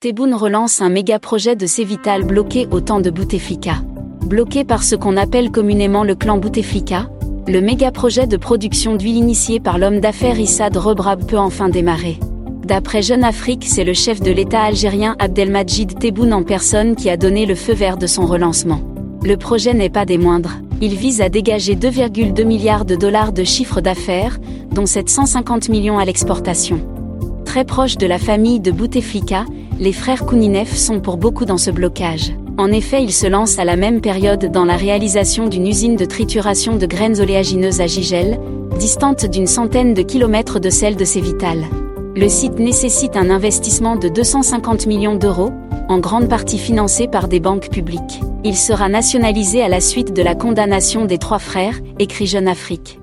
Tebboune 0.00 0.34
relance 0.34 0.80
un 0.80 0.90
méga 0.90 1.18
projet 1.18 1.56
de 1.56 1.66
Cévital 1.66 2.22
bloqué 2.22 2.68
au 2.70 2.80
temps 2.80 3.00
de 3.00 3.10
Bouteflika. 3.10 3.82
Bloqué 4.24 4.62
par 4.62 4.84
ce 4.84 4.94
qu'on 4.94 5.16
appelle 5.16 5.50
communément 5.50 6.04
le 6.04 6.14
clan 6.14 6.38
Bouteflika, 6.38 7.10
le 7.48 7.60
méga 7.60 7.90
projet 7.90 8.28
de 8.28 8.36
production 8.36 8.94
d'huile 8.94 9.16
initié 9.16 9.58
par 9.58 9.76
l'homme 9.76 9.98
d'affaires 9.98 10.38
Issad 10.38 10.76
Rebrab 10.76 11.26
peut 11.26 11.36
enfin 11.36 11.68
démarrer. 11.68 12.20
D'après 12.64 13.02
Jeune 13.02 13.24
Afrique, 13.24 13.64
c'est 13.66 13.82
le 13.82 13.92
chef 13.92 14.20
de 14.20 14.30
l'État 14.30 14.62
algérien 14.62 15.16
Abdelmajid 15.18 15.98
Tebboune 15.98 16.32
en 16.32 16.44
personne 16.44 16.94
qui 16.94 17.10
a 17.10 17.16
donné 17.16 17.44
le 17.44 17.56
feu 17.56 17.72
vert 17.72 17.96
de 17.96 18.06
son 18.06 18.24
relancement. 18.24 18.80
Le 19.24 19.36
projet 19.36 19.74
n'est 19.74 19.90
pas 19.90 20.04
des 20.04 20.16
moindres. 20.16 20.58
Il 20.80 20.94
vise 20.94 21.20
à 21.20 21.28
dégager 21.28 21.74
2,2 21.74 22.44
milliards 22.44 22.84
de 22.84 22.94
dollars 22.94 23.32
de 23.32 23.42
chiffre 23.42 23.80
d'affaires, 23.80 24.38
dont 24.70 24.86
750 24.86 25.68
millions 25.68 25.98
à 25.98 26.04
l'exportation. 26.04 26.80
Très 27.44 27.64
proche 27.64 27.96
de 27.96 28.06
la 28.06 28.18
famille 28.18 28.60
de 28.60 28.70
Bouteflika, 28.70 29.44
les 29.80 29.92
frères 29.92 30.26
Kouninef 30.26 30.74
sont 30.76 31.00
pour 31.00 31.16
beaucoup 31.16 31.44
dans 31.44 31.58
ce 31.58 31.70
blocage. 31.70 32.32
En 32.56 32.72
effet, 32.72 33.02
ils 33.02 33.12
se 33.12 33.26
lancent 33.26 33.58
à 33.58 33.64
la 33.64 33.76
même 33.76 34.00
période 34.00 34.50
dans 34.50 34.64
la 34.64 34.76
réalisation 34.76 35.46
d'une 35.46 35.66
usine 35.66 35.94
de 35.94 36.04
trituration 36.04 36.76
de 36.76 36.86
graines 36.86 37.20
oléagineuses 37.20 37.80
à 37.80 37.86
Gigel, 37.86 38.40
distante 38.78 39.26
d'une 39.26 39.46
centaine 39.46 39.94
de 39.94 40.02
kilomètres 40.02 40.58
de 40.58 40.70
celle 40.70 40.96
de 40.96 41.04
Cévital. 41.04 41.64
Le 42.16 42.28
site 42.28 42.58
nécessite 42.58 43.16
un 43.16 43.30
investissement 43.30 43.94
de 43.94 44.08
250 44.08 44.86
millions 44.86 45.14
d'euros, 45.14 45.52
en 45.88 46.00
grande 46.00 46.28
partie 46.28 46.58
financé 46.58 47.06
par 47.06 47.28
des 47.28 47.38
banques 47.38 47.70
publiques. 47.70 48.20
Il 48.42 48.56
sera 48.56 48.88
nationalisé 48.88 49.62
à 49.62 49.68
la 49.68 49.80
suite 49.80 50.12
de 50.12 50.22
la 50.22 50.34
condamnation 50.34 51.04
des 51.04 51.18
trois 51.18 51.38
frères, 51.38 51.78
écrit 52.00 52.26
Jeune 52.26 52.48
Afrique. 52.48 52.98